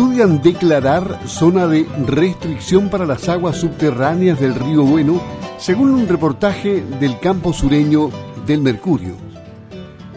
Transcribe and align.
estudian 0.00 0.40
declarar 0.40 1.20
zona 1.26 1.66
de 1.66 1.86
restricción 2.06 2.88
para 2.88 3.04
las 3.04 3.28
aguas 3.28 3.58
subterráneas 3.58 4.40
del 4.40 4.54
río 4.54 4.82
Bueno, 4.82 5.20
según 5.58 5.90
un 5.90 6.08
reportaje 6.08 6.82
del 6.98 7.18
campo 7.18 7.52
sureño 7.52 8.08
del 8.46 8.62
Mercurio. 8.62 9.16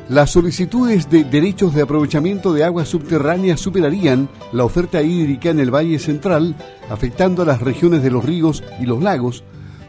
Las 0.07 0.29
solicitudes 0.29 1.09
de 1.09 1.25
derechos 1.25 1.75
de 1.75 1.81
aprovechamiento 1.81 2.53
de 2.53 2.63
aguas 2.63 2.87
subterráneas 2.87 3.59
superarían 3.59 4.29
la 4.53 4.63
oferta 4.63 5.01
hídrica 5.01 5.49
en 5.49 5.59
el 5.59 5.69
Valle 5.69 5.99
Central, 5.99 6.55
afectando 6.89 7.41
a 7.41 7.45
las 7.45 7.61
regiones 7.61 8.01
de 8.03 8.11
los 8.11 8.23
ríos 8.23 8.63
y 8.79 8.85
los 8.85 9.03
lagos, 9.03 9.43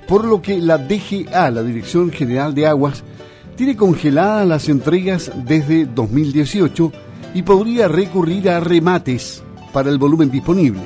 por 0.08 0.24
lo 0.24 0.42
que 0.42 0.58
la 0.58 0.76
DGA, 0.76 1.52
la 1.52 1.62
Dirección 1.62 2.10
General 2.10 2.52
de 2.52 2.66
Aguas, 2.66 3.04
tiene 3.54 3.76
congeladas 3.76 4.44
las 4.44 4.68
entregas 4.68 5.30
desde 5.46 5.86
2018 5.86 6.90
y 7.32 7.42
podría 7.42 7.86
recurrir 7.86 8.50
a 8.50 8.58
remates 8.58 9.44
para 9.74 9.90
el 9.90 9.98
volumen 9.98 10.30
disponible. 10.30 10.84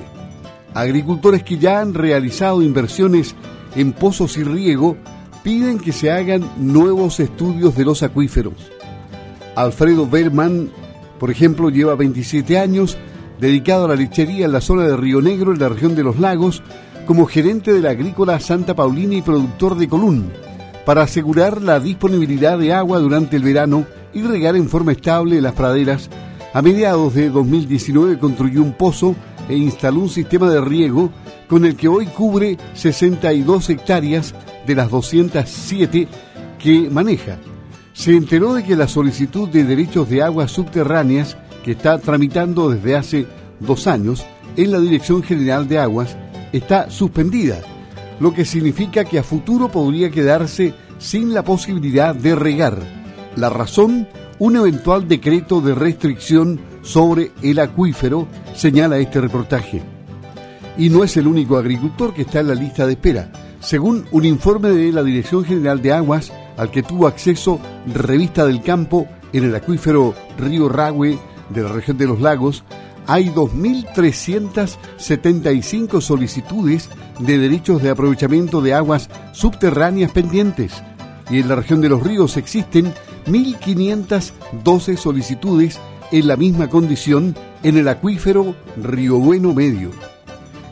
Agricultores 0.75 1.45
que 1.45 1.59
ya 1.59 1.81
han 1.81 1.93
realizado 1.95 2.63
inversiones 2.63 3.37
en 3.77 3.93
pozos 3.93 4.39
y 4.39 4.43
riego 4.43 4.97
piden 5.45 5.79
que 5.79 5.93
se 5.93 6.11
hagan 6.11 6.51
nuevos 6.57 7.21
estudios 7.21 7.77
de 7.77 7.85
los 7.85 8.03
acuíferos. 8.03 8.55
Alfredo 9.55 10.09
Berman, 10.09 10.71
por 11.21 11.31
ejemplo, 11.31 11.69
lleva 11.69 11.95
27 11.97 12.59
años 12.59 12.97
dedicado 13.39 13.85
a 13.85 13.89
la 13.89 13.97
lechería 13.97 14.47
en 14.47 14.53
la 14.53 14.63
zona 14.63 14.85
de 14.85 14.97
Río 14.97 15.21
Negro, 15.21 15.53
en 15.53 15.61
la 15.61 15.69
región 15.69 15.95
de 15.95 16.03
los 16.03 16.19
lagos, 16.19 16.63
como 17.07 17.27
gerente 17.27 17.73
de 17.73 17.81
la 17.81 17.91
agrícola 17.91 18.41
Santa 18.41 18.75
Paulina 18.75 19.15
y 19.15 19.23
productor 19.23 19.77
de 19.77 19.89
Colún, 19.89 20.33
para 20.87 21.03
asegurar 21.03 21.61
la 21.61 21.79
disponibilidad 21.79 22.59
de 22.59 22.73
agua 22.73 22.99
durante 23.01 23.37
el 23.37 23.43
verano 23.43 23.85
y 24.15 24.23
regar 24.23 24.57
en 24.57 24.69
forma 24.69 24.93
estable 24.93 25.43
las 25.43 25.53
praderas 25.53 26.09
a 26.53 26.63
mediados 26.63 27.15
de 27.15 27.29
2019 27.29 28.19
construyó 28.19 28.63
un 28.63 28.73
pozo 28.73 29.15
e 29.49 29.57
instaló 29.57 30.01
un 30.01 30.09
sistema 30.09 30.51
de 30.51 30.61
riego 30.61 31.11
con 31.49 31.65
el 31.65 31.77
que 31.77 31.89
hoy 31.89 32.07
cubre 32.07 32.57
62 32.75 33.71
hectáreas 33.71 34.35
de 34.67 34.75
las 34.75 34.91
207 34.91 36.09
que 36.59 36.91
maneja. 36.91 37.39
Se 37.93 38.13
enteró 38.15 38.55
de 38.55 38.65
que 38.65 38.77
la 38.77 38.89
solicitud 38.89 39.49
de 39.49 39.65
derechos 39.65 40.09
de 40.09 40.23
aguas 40.23 40.53
subterráneas 40.53 41.37
que 41.65 41.73
está 41.73 41.99
tramitando 41.99 42.71
desde 42.71 42.97
hace 42.97 43.27
dos 43.61 43.87
años 43.87 44.25
en 44.57 44.73
la 44.73 44.81
Dirección 44.81 45.23
General 45.23 45.69
de 45.69 45.79
Aguas 45.79 46.17
está 46.53 46.91
suspendida, 46.91 47.61
lo 48.21 48.33
que 48.33 48.45
significa 48.45 49.05
que 49.05 49.19
a 49.19 49.23
futuro 49.23 49.69
podría 49.69 50.11
quedarse 50.11 50.75
sin 50.99 51.35
la 51.35 51.45
posibilidad 51.45 52.15
de 52.15 52.35
regar. 52.35 52.79
La 53.37 53.51
razón 53.51 54.09
un 54.39 54.57
eventual 54.57 55.09
decreto 55.09 55.61
de 55.61 55.75
restricción 55.75 56.61
sobre 56.83 57.33
el 57.43 57.59
acuífero, 57.59 58.29
señala 58.55 58.99
este 58.99 59.21
reportaje. 59.21 59.83
Y 60.77 60.91
no 60.91 61.03
es 61.03 61.17
el 61.17 61.27
único 61.27 61.57
agricultor 61.57 62.15
que 62.15 62.23
está 62.23 62.41
en 62.41 62.49
la 62.49 62.55
lista 62.55 62.87
de 62.87 62.93
espera. 62.93 63.33
Según 63.61 64.07
un 64.13 64.25
informe 64.25 64.71
de 64.71 64.93
la 64.93 65.03
Dirección 65.03 65.45
General 65.45 65.83
de 65.83 65.93
Aguas, 65.93 66.33
al 66.57 66.71
que 66.71 66.85
tuvo 66.85 67.09
acceso 67.09 67.59
Revista 67.93 68.47
del 68.47 68.63
Campo 68.63 69.09
en 69.33 69.45
el 69.45 69.55
acuífero 69.55 70.15
Río 70.39 70.69
Ragüe 70.69 71.19
de 71.51 71.63
la 71.63 71.73
región 71.73 71.99
de 71.99 72.07
los 72.07 72.21
lagos, 72.21 72.63
hay 73.09 73.31
2.375 73.31 76.01
solicitudes 76.01 76.89
de 77.19 77.39
derechos 77.39 77.83
de 77.83 77.91
aprovechamiento 77.91 78.61
de 78.61 78.75
aguas 78.75 79.11
subterráneas 79.33 80.13
pendientes. 80.13 80.85
Y 81.31 81.41
en 81.41 81.49
la 81.49 81.57
región 81.57 81.81
de 81.81 81.89
los 81.89 82.01
ríos 82.03 82.37
existen 82.37 82.93
1.512 83.29 84.97
solicitudes 84.97 85.79
en 86.11 86.27
la 86.27 86.37
misma 86.37 86.69
condición 86.69 87.37
en 87.63 87.77
el 87.77 87.89
acuífero 87.89 88.55
Río 88.83 89.19
Bueno 89.19 89.53
Medio. 89.53 89.91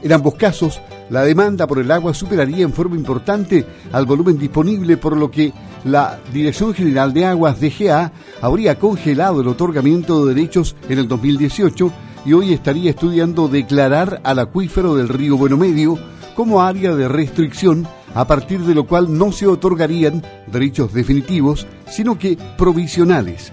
En 0.02 0.12
ambos 0.12 0.34
casos, 0.34 0.80
la 1.10 1.22
demanda 1.22 1.66
por 1.66 1.78
el 1.78 1.90
agua 1.90 2.14
superaría 2.14 2.64
en 2.64 2.72
forma 2.72 2.96
importante 2.96 3.64
al 3.92 4.06
volumen 4.06 4.38
disponible, 4.38 4.96
por 4.96 5.16
lo 5.16 5.30
que 5.30 5.52
la 5.84 6.18
Dirección 6.32 6.74
General 6.74 7.12
de 7.12 7.26
Aguas 7.26 7.60
DGA 7.60 8.12
habría 8.40 8.78
congelado 8.78 9.40
el 9.40 9.48
otorgamiento 9.48 10.24
de 10.24 10.34
derechos 10.34 10.74
en 10.88 10.98
el 10.98 11.08
2018 11.08 11.92
y 12.24 12.32
hoy 12.32 12.52
estaría 12.52 12.90
estudiando 12.90 13.46
declarar 13.46 14.20
al 14.24 14.40
acuífero 14.40 14.96
del 14.96 15.08
Río 15.08 15.36
Bueno 15.36 15.56
Medio 15.56 15.96
como 16.34 16.60
área 16.60 16.94
de 16.94 17.08
restricción 17.08 17.86
a 18.16 18.26
partir 18.26 18.60
de 18.62 18.74
lo 18.74 18.86
cual 18.86 19.16
no 19.16 19.30
se 19.30 19.46
otorgarían 19.46 20.24
derechos 20.46 20.94
definitivos, 20.94 21.66
sino 21.86 22.18
que 22.18 22.38
provisionales. 22.56 23.52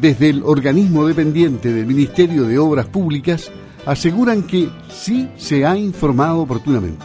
Desde 0.00 0.30
el 0.30 0.42
organismo 0.44 1.06
dependiente 1.06 1.70
del 1.70 1.84
Ministerio 1.84 2.44
de 2.44 2.58
Obras 2.58 2.86
Públicas 2.86 3.50
aseguran 3.84 4.44
que 4.44 4.70
sí 4.90 5.28
se 5.36 5.66
ha 5.66 5.76
informado 5.76 6.40
oportunamente. 6.40 7.04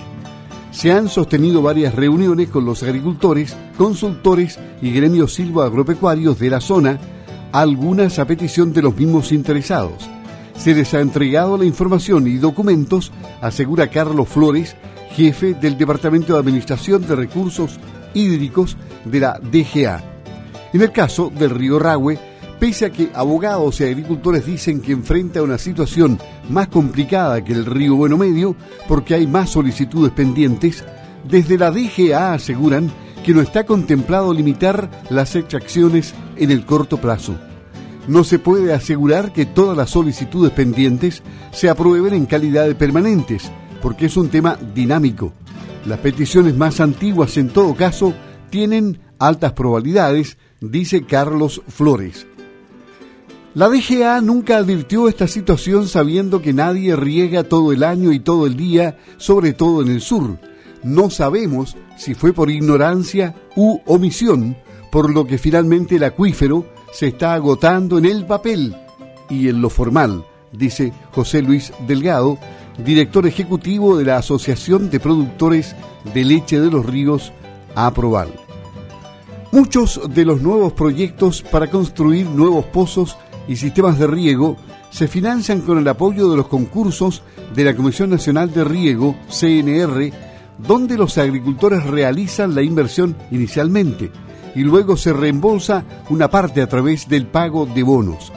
Se 0.72 0.94
han 0.94 1.10
sostenido 1.10 1.62
varias 1.62 1.94
reuniones 1.94 2.48
con 2.48 2.64
los 2.64 2.84
agricultores, 2.84 3.58
consultores 3.78 4.58
y 4.82 4.92
gremios 4.92 5.34
silvoagropecuarios 5.34 6.40
de 6.40 6.50
la 6.50 6.62
zona, 6.62 7.00
algunas 7.52 8.18
a 8.18 8.26
petición 8.26 8.72
de 8.72 8.84
los 8.84 8.96
mismos 8.96 9.34
interesados. 9.34 10.10
Se 10.56 10.74
les 10.74 10.94
ha 10.94 11.02
entregado 11.02 11.58
la 11.58 11.66
información 11.66 12.28
y 12.28 12.38
documentos, 12.38 13.12
asegura 13.42 13.90
Carlos 13.90 14.30
Flores, 14.30 14.78
jefe 15.18 15.56
del 15.56 15.80
Departamento 15.80 16.34
de 16.34 16.40
Administración 16.40 17.02
de 17.08 17.16
Recursos 17.16 17.80
Hídricos 18.14 18.78
de 19.04 19.20
la 19.20 19.40
DGA. 19.40 20.04
En 20.74 20.82
el 20.84 20.92
caso 20.92 21.32
del 21.36 21.50
río 21.50 21.80
Rahue, 21.80 22.20
pese 22.60 22.86
a 22.86 22.92
que 22.92 23.10
abogados 23.16 23.82
y 23.82 23.86
agricultores 23.86 24.46
dicen 24.46 24.80
que 24.80 24.92
enfrenta 24.92 25.42
una 25.42 25.58
situación 25.58 26.20
más 26.50 26.68
complicada 26.68 27.44
que 27.44 27.54
el 27.54 27.66
río 27.66 27.96
Bueno 27.96 28.16
Medio 28.16 28.56
porque 28.88 29.16
hay 29.16 29.26
más 29.26 29.50
solicitudes 29.50 30.12
pendientes, 30.12 30.84
desde 31.28 31.58
la 31.58 31.72
DGA 31.72 32.34
aseguran 32.34 32.92
que 33.26 33.34
no 33.34 33.42
está 33.42 33.66
contemplado 33.66 34.32
limitar 34.36 34.88
las 35.10 35.36
extracciones 35.36 36.14
en 36.36 36.52
el 36.52 36.64
corto 36.64 36.98
plazo. 36.98 37.36
No 38.08 38.24
se 38.24 38.38
puede 38.38 38.72
asegurar 38.72 39.34
que 39.34 39.48
todas 39.48 39.76
las 39.76 39.90
solicitudes 39.90 40.52
pendientes 40.52 41.24
se 41.52 41.70
aprueben 41.70 42.14
en 42.14 42.28
calidad 42.28 42.68
de 42.68 42.76
permanentes, 42.76 43.52
porque 43.82 44.08
es 44.08 44.18
un 44.18 44.30
tema 44.30 44.58
dinámico. 44.76 45.34
Las 45.86 46.00
peticiones 46.00 46.56
más 46.56 46.80
antiguas, 46.80 47.38
en 47.38 47.50
todo 47.50 47.76
caso, 47.76 48.14
tienen 48.50 49.00
altas 49.20 49.54
probabilidades, 49.54 50.38
dice 50.60 51.06
Carlos 51.06 51.62
Flores. 51.68 52.28
La 53.54 53.70
DGA 53.70 54.22
nunca 54.22 54.58
advirtió 54.58 55.08
esta 55.08 55.28
situación 55.28 55.88
sabiendo 55.88 56.42
que 56.42 56.54
nadie 56.54 56.96
riega 56.96 57.44
todo 57.44 57.72
el 57.72 57.84
año 57.84 58.12
y 58.12 58.20
todo 58.20 58.46
el 58.46 58.56
día, 58.56 59.00
sobre 59.18 59.54
todo 59.54 59.82
en 59.82 59.88
el 59.88 60.02
sur. 60.02 60.38
No 60.84 61.10
sabemos 61.10 61.76
si 61.98 62.14
fue 62.14 62.34
por 62.34 62.52
ignorancia 62.52 63.34
u 63.56 63.80
omisión, 63.88 64.56
por 64.92 65.12
lo 65.12 65.26
que 65.26 65.40
finalmente 65.40 65.96
el 65.96 66.04
acuífero 66.04 66.68
se 66.94 67.08
está 67.08 67.34
agotando 67.34 67.98
en 67.98 68.06
el 68.06 68.26
papel 68.26 68.76
y 69.30 69.50
en 69.50 69.62
lo 69.62 69.70
formal, 69.70 70.24
dice 70.52 70.94
José 71.12 71.42
Luis 71.42 71.74
Delgado, 71.88 72.38
director 72.78 73.26
ejecutivo 73.26 73.98
de 73.98 74.06
la 74.06 74.18
Asociación 74.18 74.90
de 74.90 75.00
Productores 75.00 75.76
de 76.14 76.24
Leche 76.24 76.60
de 76.60 76.70
los 76.70 76.86
Ríos, 76.86 77.32
Aproval. 77.76 78.30
Muchos 79.52 80.02
de 80.10 80.26
los 80.26 80.42
nuevos 80.42 80.74
proyectos 80.74 81.42
para 81.42 81.70
construir 81.70 82.28
nuevos 82.28 82.66
pozos 82.66 83.18
y 83.48 83.56
sistemas 83.56 83.98
de 83.98 84.08
riego 84.08 84.58
se 84.90 85.08
financian 85.08 85.62
con 85.62 85.78
el 85.78 85.88
apoyo 85.88 86.30
de 86.30 86.38
los 86.38 86.48
concursos 86.48 87.24
de 87.56 87.64
la 87.64 87.76
Comisión 87.76 88.10
Nacional 88.10 88.54
de 88.54 88.64
Riego, 88.64 89.16
CNR, 89.30 90.12
donde 90.58 90.98
los 90.98 91.18
agricultores 91.18 91.86
realizan 91.86 92.56
la 92.56 92.62
inversión 92.62 93.16
inicialmente 93.32 94.12
y 94.56 94.62
luego 94.62 94.98
se 94.98 95.14
reembolsa 95.14 95.86
una 96.10 96.30
parte 96.30 96.62
a 96.62 96.68
través 96.68 97.08
del 97.08 97.28
pago 97.28 97.66
de 97.66 97.84
bonos. 97.84 98.34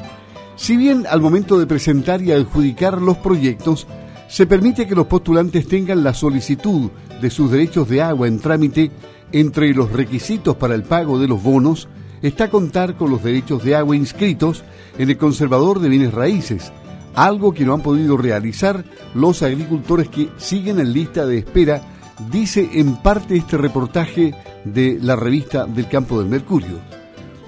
Si 0.54 0.76
bien 0.76 1.06
al 1.08 1.20
momento 1.20 1.58
de 1.58 1.66
presentar 1.66 2.20
y 2.20 2.32
adjudicar 2.32 3.00
los 3.00 3.16
proyectos 3.16 3.86
se 4.30 4.46
permite 4.46 4.86
que 4.86 4.94
los 4.94 5.08
postulantes 5.08 5.66
tengan 5.66 6.04
la 6.04 6.14
solicitud 6.14 6.90
de 7.20 7.30
sus 7.30 7.50
derechos 7.50 7.88
de 7.88 8.00
agua 8.00 8.28
en 8.28 8.38
trámite. 8.38 8.92
Entre 9.32 9.74
los 9.74 9.90
requisitos 9.90 10.56
para 10.56 10.76
el 10.76 10.84
pago 10.84 11.18
de 11.18 11.26
los 11.26 11.42
bonos 11.42 11.88
está 12.22 12.48
contar 12.48 12.96
con 12.96 13.10
los 13.10 13.24
derechos 13.24 13.64
de 13.64 13.74
agua 13.74 13.96
inscritos 13.96 14.62
en 14.98 15.10
el 15.10 15.18
conservador 15.18 15.80
de 15.80 15.88
bienes 15.88 16.14
raíces, 16.14 16.72
algo 17.14 17.52
que 17.52 17.64
no 17.64 17.74
han 17.74 17.82
podido 17.82 18.16
realizar 18.16 18.84
los 19.14 19.42
agricultores 19.42 20.08
que 20.08 20.28
siguen 20.36 20.78
en 20.78 20.92
lista 20.92 21.26
de 21.26 21.38
espera, 21.38 21.82
dice 22.30 22.68
en 22.74 22.96
parte 23.02 23.36
este 23.36 23.56
reportaje 23.56 24.32
de 24.64 24.98
la 25.00 25.16
revista 25.16 25.66
del 25.66 25.88
campo 25.88 26.20
del 26.20 26.28
Mercurio. 26.28 26.78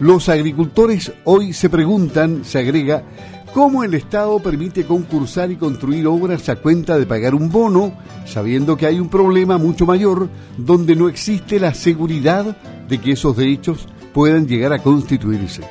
Los 0.01 0.29
agricultores 0.29 1.13
hoy 1.25 1.53
se 1.53 1.71
preguntan, 1.71 2.45
se 2.45 2.59
agrega, 2.59 3.05
cómo 3.53 3.85
el 3.85 3.95
Estado 3.95 4.39
permite 4.41 4.85
concursar 4.85 5.51
y 5.51 5.57
construir 5.57 6.07
obras 6.07 6.49
a 6.49 6.57
cuenta 6.57 6.99
de 6.99 7.07
pagar 7.07 7.35
un 7.35 7.51
bono, 7.51 7.93
sabiendo 8.25 8.77
que 8.77 8.87
hay 8.87 8.99
un 8.99 9.09
problema 9.09 9.59
mucho 9.59 9.87
mayor 9.87 10.29
donde 10.57 10.97
no 10.97 11.09
existe 11.09 11.61
la 11.61 11.75
seguridad 11.75 12.57
de 12.89 12.99
que 12.99 13.13
esos 13.13 13.37
derechos 13.37 13.87
puedan 14.13 14.47
llegar 14.47 14.73
a 14.73 14.83
constituirse. 14.83 15.63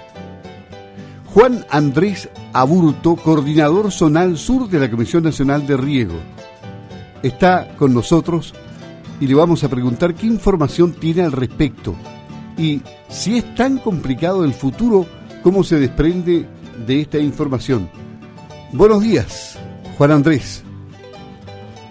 Juan 1.33 1.65
Andrés 1.69 2.29
Aburto, 2.53 3.15
coordinador 3.15 3.91
zonal 3.91 4.37
sur 4.37 4.69
de 4.69 4.79
la 4.79 4.91
Comisión 4.91 5.23
Nacional 5.23 5.65
de 5.65 5.77
Riego. 5.77 6.15
Está 7.23 7.75
con 7.77 7.93
nosotros 7.93 8.53
y 9.19 9.27
le 9.27 9.35
vamos 9.35 9.63
a 9.63 9.69
preguntar 9.69 10.13
qué 10.13 10.27
información 10.27 10.93
tiene 10.93 11.21
al 11.21 11.31
respecto 11.31 11.95
y 12.57 12.81
si 13.09 13.37
es 13.37 13.55
tan 13.55 13.77
complicado 13.77 14.43
el 14.43 14.53
futuro, 14.53 15.05
cómo 15.43 15.63
se 15.63 15.79
desprende 15.79 16.45
de 16.85 17.01
esta 17.01 17.17
información. 17.17 17.89
Buenos 18.73 19.01
días, 19.01 19.59
Juan 19.97 20.11
Andrés. 20.11 20.63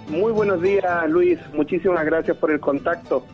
Muy 0.09 0.33
buenos 0.33 0.61
días, 0.61 1.09
Luis. 1.09 1.39
Muchísimas 1.55 2.05
gracias 2.05 2.37
por 2.37 2.51
el 2.51 2.61
contacto. 2.61 3.25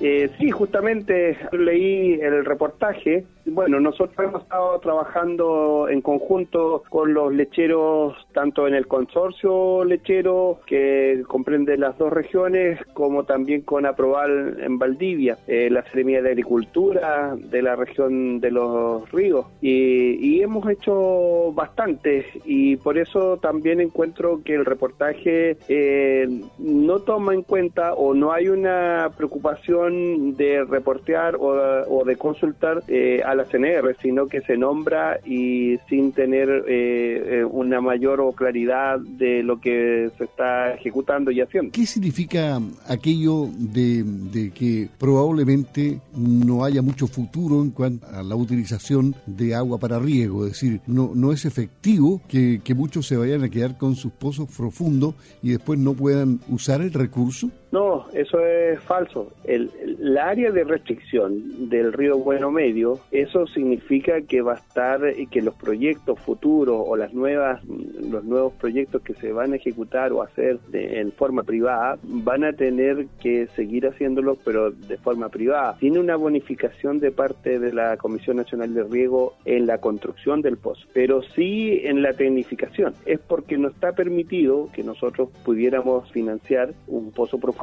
Eh, 0.00 0.30
sí, 0.38 0.50
justamente 0.50 1.36
leí 1.52 2.14
el 2.20 2.44
reportaje 2.44 3.24
bueno, 3.50 3.80
nosotros 3.80 4.18
hemos 4.18 4.42
estado 4.42 4.78
trabajando 4.80 5.88
en 5.88 6.00
conjunto 6.00 6.82
con 6.88 7.14
los 7.14 7.32
lecheros, 7.32 8.16
tanto 8.32 8.66
en 8.66 8.74
el 8.74 8.86
consorcio 8.86 9.84
lechero, 9.84 10.60
que 10.66 11.22
comprende 11.26 11.76
las 11.76 11.96
dos 11.98 12.12
regiones, 12.12 12.80
como 12.94 13.24
también 13.24 13.62
con 13.62 13.86
Aproval 13.86 14.58
en 14.60 14.78
Valdivia, 14.78 15.38
eh, 15.46 15.68
la 15.70 15.82
Seremía 15.84 16.22
de 16.22 16.30
Agricultura 16.30 17.36
de 17.36 17.62
la 17.62 17.76
región 17.76 18.40
de 18.40 18.50
los 18.50 19.10
ríos. 19.12 19.46
Y, 19.60 20.38
hemos 20.38 20.68
hecho 20.70 21.52
bastante, 21.52 22.24
y 22.44 22.76
por 22.76 22.96
eso 22.96 23.38
también 23.38 23.80
encuentro 23.80 24.40
que 24.44 24.54
el 24.54 24.64
reportaje 24.64 25.56
eh, 25.68 26.28
no 26.58 27.00
toma 27.00 27.34
en 27.34 27.42
cuenta 27.42 27.94
o 27.94 28.14
no 28.14 28.32
hay 28.32 28.48
una 28.48 29.10
preocupación 29.16 30.36
de 30.36 30.64
reportear 30.64 31.36
o, 31.38 32.04
de 32.04 32.16
consultar 32.16 32.82
eh, 32.88 33.20
a 33.24 33.34
la 33.38 33.44
CNR, 33.44 33.96
sino 34.02 34.26
que 34.26 34.42
se 34.42 34.56
nombra 34.56 35.20
y 35.24 35.78
sin 35.88 36.12
tener 36.12 36.48
eh, 36.68 37.40
eh, 37.40 37.44
una 37.44 37.80
mayor 37.80 38.34
claridad 38.34 38.98
de 38.98 39.42
lo 39.42 39.60
que 39.60 40.10
se 40.18 40.24
está 40.24 40.74
ejecutando 40.74 41.30
y 41.30 41.40
haciendo. 41.40 41.72
¿Qué 41.72 41.86
significa 41.86 42.60
aquello 42.86 43.48
de, 43.56 44.52
que 44.54 44.88
probablemente 44.98 46.00
no 46.16 46.64
haya 46.64 46.82
mucho 46.82 47.06
futuro 47.06 47.62
en 47.62 47.70
cuanto 47.70 48.06
a 48.08 48.22
la 48.22 48.34
utilización 48.34 49.14
de 49.26 49.54
agua 49.54 49.78
para 49.78 49.98
riego? 49.98 50.44
Es 50.44 50.52
decir, 50.52 50.80
no, 50.86 51.12
no 51.14 51.32
es 51.32 51.44
efectivo 51.44 52.20
que, 52.28 52.60
que 52.62 52.74
muchos 52.74 53.06
se 53.06 53.16
vayan 53.16 53.44
a 53.44 53.48
quedar 53.48 53.78
con 53.78 53.94
sus 53.94 54.12
pozos 54.12 54.48
profundos 54.54 55.14
y 55.42 55.50
después 55.50 55.78
no 55.78 55.94
puedan 55.94 56.40
usar 56.48 56.80
el 56.80 56.92
recurso. 56.92 57.50
No, 57.70 58.06
eso 58.14 58.40
es 58.44 58.80
falso. 58.80 59.32
El, 59.44 59.70
área 60.18 60.50
de 60.50 60.64
restricción 60.64 61.68
del 61.68 61.92
río 61.92 62.18
Bueno 62.18 62.50
Medio, 62.50 62.98
eso 63.10 63.46
significa 63.46 64.22
que 64.22 64.40
va 64.40 64.54
a 64.54 64.56
estar 64.56 65.00
y 65.16 65.26
que 65.26 65.42
los 65.42 65.54
proyectos 65.54 66.18
futuros 66.20 66.82
o 66.86 66.96
las 66.96 67.12
nuevas, 67.12 67.62
los 67.64 68.24
nuevos 68.24 68.54
proyectos 68.54 69.02
que 69.02 69.14
se 69.14 69.32
van 69.32 69.52
a 69.52 69.56
ejecutar 69.56 70.12
o 70.12 70.22
hacer 70.22 70.58
en 70.72 71.12
forma 71.12 71.42
privada 71.42 71.98
van 72.02 72.44
a 72.44 72.52
tener 72.52 73.06
que 73.20 73.46
seguir 73.48 73.86
haciéndolo, 73.86 74.36
pero 74.44 74.70
de 74.70 74.96
forma 74.96 75.28
privada. 75.28 75.76
Tiene 75.78 76.00
una 76.00 76.16
bonificación 76.16 76.98
de 76.98 77.12
parte 77.12 77.58
de 77.58 77.72
la 77.72 77.96
Comisión 77.96 78.38
Nacional 78.38 78.74
de 78.74 78.84
Riego 78.84 79.34
en 79.44 79.66
la 79.66 79.78
construcción 79.78 80.42
del 80.42 80.56
pozo, 80.56 80.86
pero 80.92 81.22
sí 81.22 81.80
en 81.84 82.02
la 82.02 82.14
tecnificación. 82.14 82.94
Es 83.06 83.20
porque 83.20 83.58
no 83.58 83.68
está 83.68 83.92
permitido 83.92 84.68
que 84.72 84.82
nosotros 84.82 85.28
pudiéramos 85.44 86.10
financiar 86.10 86.72
un 86.86 87.12
pozo 87.12 87.38
profundo 87.38 87.57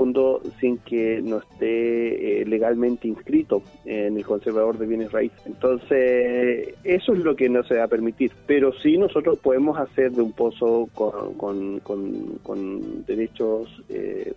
sin 0.59 0.77
que 0.79 1.21
no 1.23 1.37
esté 1.37 2.41
eh, 2.41 2.45
legalmente 2.45 3.07
inscrito 3.07 3.63
en 3.85 4.17
el 4.17 4.25
conservador 4.25 4.77
de 4.77 4.85
bienes 4.85 5.11
raíces. 5.11 5.39
Entonces, 5.45 6.75
eso 6.83 7.13
es 7.13 7.19
lo 7.19 7.35
que 7.35 7.49
no 7.49 7.63
se 7.63 7.75
va 7.77 7.85
a 7.85 7.87
permitir. 7.87 8.31
Pero 8.45 8.73
sí 8.73 8.97
nosotros 8.97 9.39
podemos 9.39 9.77
hacer 9.79 10.11
de 10.11 10.21
un 10.21 10.33
pozo 10.33 10.89
con, 10.93 11.79
con, 11.79 13.05
derechos 13.05 13.83
eh, 13.89 14.33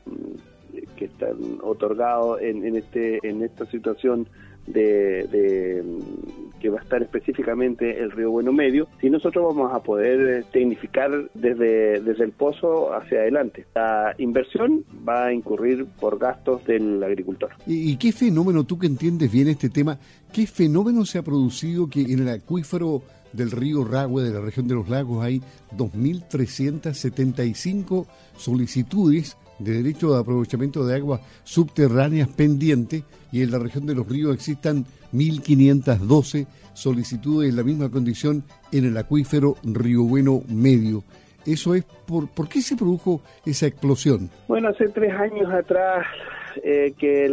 que 0.97 1.07
están 1.07 1.59
otorgados 1.63 2.41
en, 2.41 2.65
en, 2.65 2.77
este, 2.77 3.19
en 3.23 3.43
esta 3.43 3.67
situación 3.67 4.29
de, 4.73 5.85
que 6.59 6.71
va 6.71 6.79
a 6.79 6.83
estar 6.83 7.03
específicamente 7.03 8.01
el 8.01 8.11
río 8.11 8.31
Bueno 8.31 8.53
Medio, 8.53 8.89
si 9.01 9.11
nosotros 9.11 9.45
vamos 9.45 9.73
a 9.75 9.83
poder 9.83 10.41
eh, 10.41 10.45
tecnificar 10.53 11.11
desde, 11.35 12.01
desde 12.01 12.25
el 12.25 12.33
pozo 12.33 12.95
hacia 12.95 13.21
adelante. 13.21 13.67
La 13.75 14.15
inversión 14.19 14.85
va 15.09 15.27
a 15.27 15.33
incurrir 15.33 15.87
por 16.01 16.19
gastos 16.19 16.65
del 16.65 17.03
agricultor. 17.03 17.51
¿Y, 17.67 17.97
qué 17.97 18.13
fenómeno, 18.13 18.65
tú 18.65 18.79
que 18.79 18.87
entiendes 18.87 19.31
bien 19.31 19.49
este 19.49 19.71
tema, 19.71 19.99
qué 20.33 20.47
fenómeno 20.47 21.05
se 21.05 21.19
ha 21.19 21.23
producido 21.23 21.89
que 21.89 22.03
en 22.03 22.21
el 22.21 22.29
acuífero 22.29 23.03
del 23.33 23.51
río 23.51 23.85
Ragüe 23.85 24.23
de 24.23 24.33
la 24.33 24.41
región 24.41 24.69
de 24.69 24.75
los 24.75 24.89
lagos 24.89 25.23
hay 25.23 25.43
2.375 25.77 28.07
solicitudes 28.37 29.37
de 29.59 29.83
derecho 29.83 30.13
de 30.13 30.21
aprovechamiento 30.21 30.87
de 30.87 30.95
aguas 30.97 31.21
subterráneas 31.45 32.29
pendientes 32.29 33.03
y 33.33 33.43
en 33.43 33.51
la 33.51 33.59
región 33.59 33.85
de 33.87 33.95
los 33.95 34.09
ríos 34.09 34.35
existan 34.35 34.87
1.512 35.13 36.47
solicitudes 36.75 37.51
en 37.51 37.57
la 37.57 37.63
misma 37.63 37.91
condición 37.91 38.45
en 38.73 38.85
el 38.85 38.97
acuífero 38.97 39.57
Río 39.65 40.05
Bueno 40.05 40.43
Medio. 40.49 41.03
Eso 41.47 41.75
es, 41.75 41.85
por, 41.85 42.29
¿por 42.29 42.49
qué 42.49 42.61
se 42.61 42.77
produjo 42.77 43.23
esa 43.47 43.67
explosión? 43.67 44.29
Bueno, 44.49 44.69
hace 44.69 44.89
tres 44.89 45.13
años 45.15 45.51
atrás 45.51 46.07
eh, 46.63 46.93
que 46.99 47.29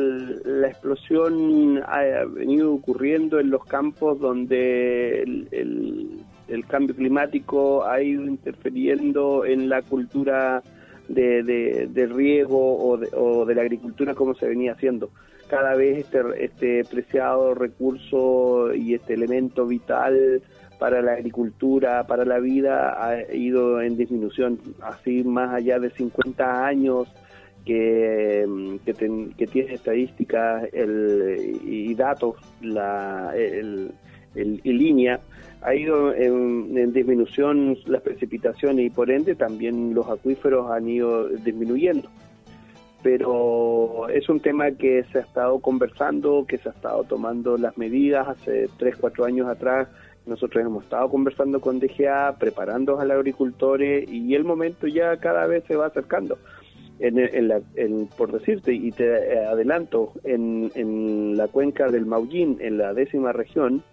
la 0.46 0.68
explosión 0.68 1.82
ha 1.86 2.02
venido 2.26 2.74
ocurriendo 2.74 3.40
en 3.40 3.50
los 3.50 3.66
campos 3.66 4.20
donde 4.20 5.24
el, 5.24 6.26
el 6.48 6.66
cambio 6.66 6.96
climático 6.96 7.86
ha 7.86 8.02
ido 8.02 8.26
interfiriendo 8.26 9.46
en 9.46 9.70
la 9.70 9.82
cultura 9.82 10.62
de, 11.08 11.88
de, 11.88 12.06
riego 12.08 12.78
o 12.78 12.98
de, 12.98 13.10
o 13.14 13.46
de 13.46 13.56
la 13.56 13.62
agricultura 13.62 14.14
como 14.14 14.34
se 14.36 14.48
venía 14.48 14.74
haciendo. 14.74 15.10
Cada 15.48 15.76
vez 15.76 16.00
este, 16.00 16.22
este 16.44 16.84
preciado 16.86 17.54
recurso 17.54 18.74
y 18.74 18.94
este 18.94 19.14
elemento 19.14 19.66
vital 19.66 20.42
para 20.80 21.02
la 21.02 21.14
agricultura, 21.14 22.06
para 22.08 22.26
la 22.26 22.40
vida, 22.40 23.04
ha 23.04 23.34
ido 23.34 23.82
en 23.82 23.96
disminución. 23.96 24.60
Así 24.82 25.24
más 25.24 25.54
allá 25.54 25.80
de 25.80 25.90
50 25.92 26.66
años 26.66 27.08
que, 27.66 28.46
que, 28.86 29.48
tiene 29.48 29.74
estadísticas 29.74 30.68
el, 30.74 31.60
y 31.64 31.94
datos 31.96 32.36
la, 32.62 33.34
el, 33.36 33.92
en 34.36 34.60
línea, 34.64 35.20
ha 35.62 35.74
ido 35.74 36.14
en, 36.14 36.94
disminución 36.94 37.78
las 37.88 38.02
precipitaciones 38.02 38.86
y 38.86 38.90
por 38.90 39.10
ende 39.10 39.36
también 39.36 39.94
los 39.94 40.08
acuíferos 40.08 40.70
han 40.72 40.88
ido 40.88 41.28
disminuyendo. 41.30 42.10
Pero 43.06 44.10
es 44.10 44.28
un 44.30 44.40
tema 44.40 44.72
que 44.72 45.04
se 45.12 45.20
ha 45.20 45.22
estado 45.22 45.60
conversando, 45.60 46.44
que 46.48 46.58
se 46.58 46.70
ha 46.70 46.72
estado 46.72 47.04
tomando 47.04 47.56
las 47.56 47.78
medidas 47.78 48.28
hace 48.28 48.68
3, 48.80 48.96
4 49.00 49.26
años 49.26 49.48
atrás. 49.48 49.90
Nosotros 50.26 50.66
hemos 50.66 50.86
estado 50.86 51.08
conversando 51.12 51.62
con 51.62 51.80
DGA, 51.80 52.36
preparando 52.40 53.00
a 53.00 53.06
los 53.06 53.16
agricultores 53.16 54.10
y 54.12 54.34
el 54.34 54.44
momento 54.44 54.88
ya 54.88 55.18
cada 55.18 55.46
vez 55.46 55.64
se 55.68 55.76
va 55.76 55.86
acercando. 55.86 56.40
En, 56.98 57.48
la, 57.48 57.62
por 58.18 58.32
decirte, 58.32 58.74
y 58.74 58.90
te 58.92 59.38
adelanto, 59.38 60.14
en, 60.24 60.72
en 60.74 61.38
la 61.38 61.48
cuenca 61.48 61.92
del 61.92 62.08
Maullín, 62.08 62.58
en 62.60 62.80
la 62.80 62.96
décima 62.96 63.34
región, 63.34 63.84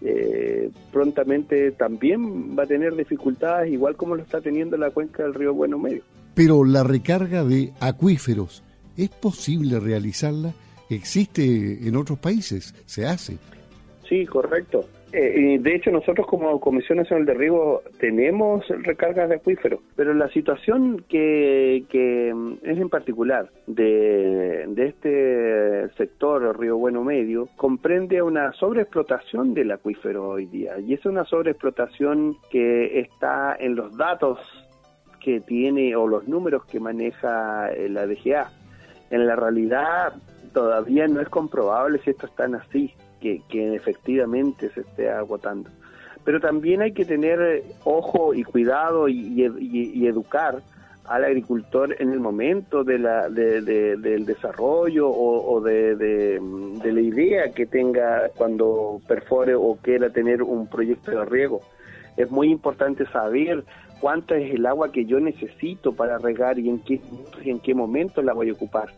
eh, 0.00 0.70
prontamente 0.90 1.72
también 1.72 2.58
va 2.58 2.62
a 2.62 2.66
tener 2.66 2.96
dificultades, 2.96 3.70
igual 3.70 3.96
como 3.96 4.16
lo 4.16 4.22
está 4.22 4.40
teniendo 4.40 4.78
la 4.78 4.90
cuenca 4.92 5.24
del 5.24 5.34
río 5.34 5.52
Bueno 5.52 5.78
Medio. 5.78 6.04
Pero 6.34 6.64
la 6.64 6.82
recarga 6.82 7.44
de 7.44 7.72
acuíferos, 7.80 8.62
¿es 8.96 9.10
posible 9.10 9.78
realizarla? 9.80 10.52
¿Existe 10.88 11.86
en 11.86 11.96
otros 11.96 12.18
países? 12.18 12.74
¿Se 12.86 13.06
hace? 13.06 13.36
Sí, 14.08 14.26
correcto. 14.26 14.84
Eh, 15.12 15.58
de 15.60 15.74
hecho, 15.74 15.90
nosotros 15.90 16.26
como 16.26 16.58
Comisión 16.58 16.98
Nacional 16.98 17.26
de 17.26 17.34
Riego 17.34 17.82
tenemos 18.00 18.66
recargas 18.68 19.28
de 19.28 19.34
acuíferos, 19.36 19.80
pero 19.94 20.14
la 20.14 20.28
situación 20.28 21.04
que, 21.06 21.84
que 21.90 22.28
es 22.62 22.78
en 22.78 22.88
particular 22.88 23.50
de, 23.66 24.64
de 24.68 24.86
este 24.86 25.94
sector 25.98 26.58
Río 26.58 26.78
Bueno 26.78 27.04
Medio 27.04 27.48
comprende 27.56 28.22
una 28.22 28.52
sobreexplotación 28.54 29.52
del 29.52 29.72
acuífero 29.72 30.30
hoy 30.30 30.46
día 30.46 30.78
y 30.78 30.94
es 30.94 31.04
una 31.04 31.26
sobreexplotación 31.26 32.38
que 32.50 33.00
está 33.00 33.54
en 33.60 33.74
los 33.74 33.94
datos 33.98 34.38
que 35.22 35.40
tiene 35.40 35.94
o 35.96 36.06
los 36.06 36.26
números 36.28 36.64
que 36.64 36.80
maneja 36.80 37.70
eh, 37.72 37.88
la 37.88 38.06
DGA. 38.06 38.50
En 39.10 39.26
la 39.26 39.36
realidad 39.36 40.14
todavía 40.52 41.06
no 41.06 41.20
es 41.20 41.28
comprobable 41.28 42.00
si 42.02 42.10
esto 42.10 42.26
están 42.26 42.54
así 42.54 42.94
que, 43.20 43.74
efectivamente 43.74 44.70
se 44.70 44.80
esté 44.80 45.10
agotando. 45.10 45.70
Pero 46.24 46.40
también 46.40 46.82
hay 46.82 46.92
que 46.92 47.04
tener 47.04 47.64
ojo 47.84 48.34
y 48.34 48.42
cuidado 48.44 49.08
y, 49.08 49.44
educar 50.06 50.62
al 51.04 51.24
agricultor 51.24 51.96
en 52.00 52.12
el 52.12 52.20
momento 52.20 52.84
de 52.84 52.98
la, 52.98 53.28
del 53.28 54.24
desarrollo 54.24 55.10
o, 55.10 55.60
de, 55.60 55.96
de, 55.96 56.92
la 56.92 57.00
idea 57.00 57.52
que 57.52 57.66
tenga 57.66 58.28
cuando 58.36 59.00
perfore 59.06 59.54
o 59.54 59.76
quiera 59.82 60.10
tener 60.10 60.42
un 60.42 60.68
proyecto 60.68 61.10
de 61.10 61.24
riego. 61.24 61.60
Es 62.16 62.30
muy 62.30 62.50
importante 62.50 63.06
saber 63.06 63.64
cuánta 64.02 64.36
es 64.36 64.52
el 64.52 64.66
agua 64.66 64.90
que 64.90 65.04
yo 65.04 65.20
necesito 65.20 65.92
para 65.92 66.18
regar 66.18 66.58
y 66.58 66.68
en 66.68 66.80
qué, 66.80 67.00
y 67.44 67.50
en 67.50 67.60
qué 67.60 67.72
momento 67.72 68.20
la 68.20 68.32
voy 68.32 68.50
a 68.50 68.52
ocupar. 68.52 68.88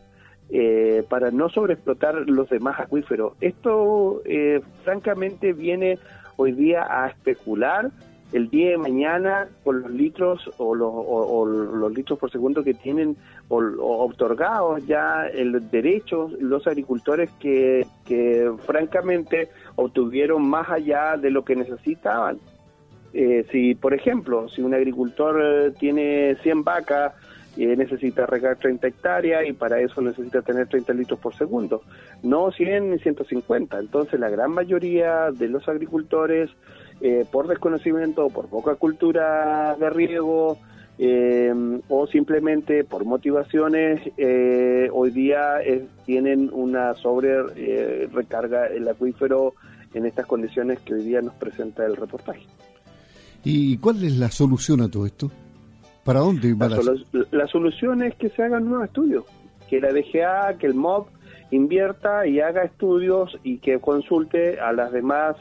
Eh, 0.49 1.05
para 1.09 1.31
no 1.31 1.51
sobreexplotar 1.51 2.29
los 2.29 2.49
demás 2.49 2.81
acuíferos. 2.81 3.35
Esto, 3.41 4.23
eh, 4.25 4.61
francamente, 4.83 5.53
viene 5.53 5.99
hoy 6.37 6.53
día 6.53 6.87
a 6.89 7.09
especular 7.09 7.91
el 8.33 8.49
día 8.49 8.71
de 8.71 8.79
mañana 8.79 9.49
con 9.63 9.83
los 9.83 9.91
litros 9.91 10.51
o 10.59 10.75
los, 10.75 11.95
litros 11.95 12.19
por 12.19 12.31
segundo 12.31 12.65
que 12.65 12.75
tienen 12.75 13.17
o, 13.49 13.59
otorgados 14.05 14.87
ya 14.87 15.27
el 15.29 15.71
derecho 15.71 16.31
los 16.41 16.67
agricultores 16.67 17.31
que, 17.39 17.87
que 18.07 18.51
francamente 18.67 19.51
obtuvieron 19.77 20.49
más 20.49 20.69
allá 20.71 21.17
de 21.17 21.31
lo 21.31 21.45
que 21.45 21.57
necesitaban. 21.57 22.39
Eh, 23.15 23.47
si, 23.53 23.77
por 23.77 23.95
ejemplo, 23.95 24.49
si 24.49 24.61
un 24.61 24.75
agricultor 24.75 25.73
tiene 25.79 26.37
100 26.43 26.65
vacas 26.65 27.13
y 27.57 27.67
necesita 27.67 28.27
regar 28.27 28.57
30 28.57 28.89
hectáreas 28.89 29.47
y 29.47 29.53
para 29.53 29.81
eso 29.81 30.01
necesita 30.01 30.43
tener 30.43 30.67
30 30.67 30.93
litros 30.95 31.21
por 31.21 31.35
segundo, 31.37 31.83
no 32.25 32.51
100 32.51 32.91
ni 32.91 32.99
150. 32.99 33.79
Entonces 33.79 34.19
la 34.19 34.29
gran 34.29 34.51
mayoría 34.51 35.31
de 35.31 35.49
los 35.49 35.69
agricultores, 35.69 36.51
eh, 37.01 37.25
por 37.31 37.47
desconocimiento, 37.47 38.29
por 38.29 38.49
poca 38.49 38.75
cultura 38.75 39.77
de 39.77 39.91
riego, 39.91 40.59
eh, 40.99 41.53
o 41.89 42.07
simplemente 42.07 42.85
por 42.85 43.05
motivaciones, 43.05 44.01
eh, 44.17 44.89
hoy 44.93 45.11
día 45.11 45.59
tienen 46.05 46.51
una 46.53 46.95
sobre 46.95 48.07
recarga 48.07 48.67
el 48.67 48.89
acuífero 48.89 49.55
en 49.93 50.07
estas 50.07 50.27
condiciones 50.27 50.81
que 50.81 50.95
hoy 50.95 51.05
día 51.05 51.21
nos 51.21 51.35
presenta 51.35 51.85
el 51.85 51.97
reportaje. 51.97 52.47
¿Y 53.45 53.77
cuál 53.79 54.03
es 54.05 54.17
la 54.17 54.31
solución 54.31 54.81
a 54.81 54.91
todo 54.91 55.07
esto? 55.07 55.31
¿Para 56.05 56.21
dónde 56.21 56.53
va 56.55 56.69
la, 56.69 56.79
la, 57.31 57.47
solución 57.47 58.03
es 58.03 58.15
que 58.17 58.29
se 58.31 58.43
hagan 58.43 58.67
nuevos 58.67 58.87
estudios, 58.89 59.25
que 59.69 59.81
la 59.81 59.93
DGA, 59.93 60.59
que 60.59 60.67
el 60.67 60.75
MOB 60.75 61.07
invierta 61.51 62.27
y 62.27 62.41
haga 62.41 62.65
estudios 62.65 63.39
y 63.43 63.59
que 63.59 63.79
consulte 63.79 64.61
a 64.61 64.73
las 64.73 64.93
demás 64.93 65.37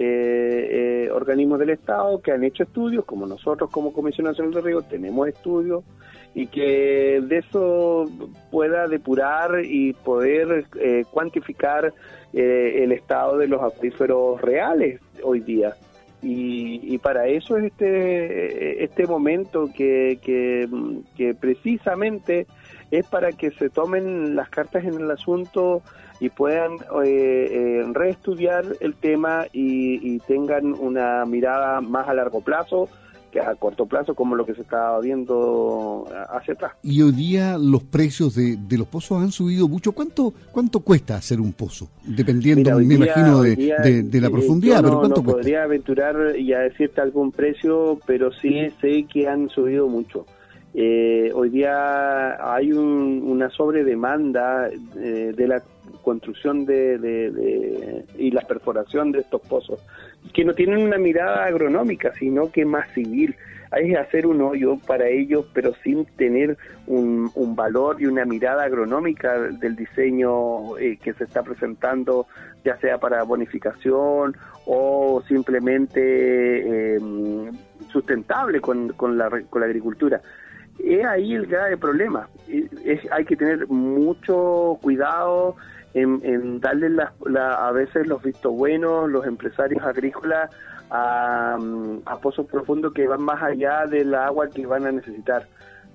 eh, 0.00 1.06
eh, 1.06 1.10
organismos 1.10 1.58
del 1.58 1.70
Estado 1.70 2.20
que 2.22 2.30
han 2.32 2.44
hecho 2.44 2.62
estudios, 2.62 3.04
como 3.04 3.26
nosotros 3.26 3.68
como 3.70 3.92
Comisión 3.92 4.26
Nacional 4.28 4.54
de 4.54 4.60
Río 4.60 4.82
tenemos 4.82 5.26
estudios, 5.28 5.82
y 6.34 6.46
que 6.46 7.20
de 7.20 7.38
eso 7.38 8.04
pueda 8.50 8.86
depurar 8.86 9.64
y 9.64 9.94
poder 9.94 10.66
eh, 10.80 11.04
cuantificar 11.10 11.92
el 12.32 12.92
estado 12.92 13.38
de 13.38 13.48
los 13.48 13.60
acuíferos 13.62 14.40
reales 14.42 15.00
hoy 15.24 15.40
día. 15.40 15.74
Y, 16.20 16.98
para 16.98 17.28
eso 17.28 17.56
es 17.56 17.64
este, 17.66 18.82
este 18.82 19.06
momento 19.06 19.70
que, 19.74 20.18
que, 20.22 21.34
precisamente 21.34 22.46
es 22.90 23.06
para 23.06 23.32
que 23.32 23.50
se 23.52 23.70
tomen 23.70 24.34
las 24.34 24.48
cartas 24.48 24.84
en 24.84 24.94
el 24.94 25.10
asunto 25.10 25.82
y 26.20 26.30
puedan 26.30 26.72
eh, 27.04 27.04
eh, 27.04 27.84
reestudiar 27.92 28.64
el 28.80 28.94
tema 28.94 29.46
y 29.52 30.18
tengan 30.20 30.74
una 30.74 31.24
mirada 31.24 31.80
más 31.80 32.08
a 32.08 32.14
largo 32.14 32.40
plazo 32.40 32.88
que 33.30 33.40
a 33.40 33.54
corto 33.54 33.86
plazo 33.86 34.14
como 34.14 34.34
lo 34.34 34.46
que 34.46 34.54
se 34.54 34.62
estaba 34.62 35.00
viendo 35.00 36.06
hacia 36.30 36.54
atrás. 36.54 36.72
Y 36.82 37.02
hoy 37.02 37.12
día 37.12 37.58
los 37.58 37.82
precios 37.82 38.34
de, 38.34 38.56
de 38.56 38.78
los 38.78 38.86
pozos 38.86 39.22
han 39.22 39.32
subido 39.32 39.68
mucho. 39.68 39.92
¿Cuánto 39.92 40.32
cuánto 40.52 40.80
cuesta 40.80 41.16
hacer 41.16 41.40
un 41.40 41.52
pozo? 41.52 41.88
Dependiendo, 42.04 42.78
me 42.78 42.94
imagino, 42.94 43.42
de, 43.42 44.02
de, 44.02 44.20
la 44.20 44.30
profundidad. 44.30 44.82
pero 44.82 44.98
¿cuánto 44.98 45.22
no 45.22 45.32
podría 45.32 45.64
aventurar 45.64 46.36
y 46.38 46.52
a 46.52 46.60
decirte 46.60 47.00
algún 47.00 47.32
precio, 47.32 47.98
pero 48.06 48.32
sí 48.32 48.68
sé 48.80 49.04
que 49.12 49.28
han 49.28 49.48
subido 49.48 49.88
mucho. 49.88 50.26
Eh, 50.74 51.30
hoy 51.34 51.50
día 51.50 52.54
hay 52.54 52.72
una 52.72 53.50
sobredemanda 53.50 54.68
eh, 54.68 55.32
de 55.36 55.48
la 55.48 55.62
construcción 56.02 56.64
de, 56.64 58.04
y 58.18 58.30
la 58.30 58.42
perforación 58.42 59.12
de 59.12 59.20
estos 59.20 59.40
pozos, 59.42 59.80
que 60.32 60.44
no 60.44 60.54
tienen 60.54 60.78
una 60.78 60.98
mirada 60.98 61.44
agronómica, 61.44 62.12
sino 62.18 62.50
que 62.50 62.64
más 62.64 62.88
civil. 62.92 63.36
Hay 63.70 63.88
que 63.88 63.98
hacer 63.98 64.26
un 64.26 64.40
hoyo 64.40 64.78
para 64.86 65.08
ellos, 65.08 65.46
pero 65.52 65.74
sin 65.82 66.06
tener 66.16 66.56
un, 66.86 67.30
valor 67.54 68.00
y 68.00 68.06
una 68.06 68.24
mirada 68.24 68.64
agronómica 68.64 69.38
del 69.38 69.76
diseño 69.76 70.78
eh, 70.78 70.98
que 71.02 71.12
se 71.12 71.24
está 71.24 71.42
presentando, 71.42 72.26
ya 72.64 72.78
sea 72.78 72.98
para 72.98 73.22
bonificación 73.24 74.36
o 74.64 75.22
simplemente 75.28 76.96
eh, 76.96 77.00
sustentable 77.92 78.60
con, 78.60 78.88
con, 78.94 79.18
la, 79.18 79.28
con 79.50 79.60
la 79.60 79.66
agricultura 79.66 80.22
es 80.78 81.04
ahí 81.04 81.34
el 81.34 81.46
grave 81.46 81.76
problema. 81.76 82.28
Hay 83.10 83.24
que 83.24 83.36
tener 83.36 83.66
mucho 83.68 84.78
cuidado 84.80 85.56
en, 85.94 86.60
darle 86.60 87.02
a 87.38 87.72
veces 87.72 88.06
los 88.06 88.22
vistos 88.22 88.54
buenos, 88.54 89.10
los 89.10 89.26
empresarios 89.26 89.82
agrícolas, 89.84 90.50
a, 90.90 91.58
pozos 92.22 92.46
profundos 92.46 92.92
que 92.92 93.06
van 93.06 93.22
más 93.22 93.42
allá 93.42 93.86
del 93.86 94.14
agua 94.14 94.48
que 94.48 94.66
van 94.66 94.86
a 94.86 94.92
necesitar. 94.92 95.46